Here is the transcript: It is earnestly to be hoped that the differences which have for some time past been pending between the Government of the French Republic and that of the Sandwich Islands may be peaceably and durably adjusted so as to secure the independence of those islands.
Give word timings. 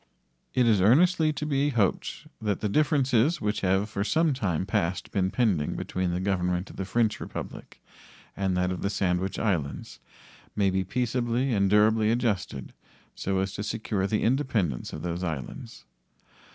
It 0.55 0.65
is 0.65 0.81
earnestly 0.81 1.31
to 1.33 1.45
be 1.45 1.69
hoped 1.69 2.25
that 2.41 2.61
the 2.61 2.67
differences 2.67 3.39
which 3.39 3.61
have 3.61 3.87
for 3.87 4.03
some 4.03 4.33
time 4.33 4.65
past 4.65 5.11
been 5.11 5.29
pending 5.29 5.75
between 5.75 6.09
the 6.09 6.19
Government 6.19 6.71
of 6.71 6.77
the 6.77 6.85
French 6.85 7.19
Republic 7.19 7.79
and 8.35 8.57
that 8.57 8.71
of 8.71 8.81
the 8.81 8.89
Sandwich 8.89 9.37
Islands 9.37 9.99
may 10.55 10.71
be 10.71 10.83
peaceably 10.83 11.53
and 11.53 11.69
durably 11.69 12.09
adjusted 12.09 12.73
so 13.13 13.37
as 13.41 13.53
to 13.53 13.61
secure 13.61 14.07
the 14.07 14.23
independence 14.23 14.91
of 14.91 15.03
those 15.03 15.23
islands. 15.23 15.85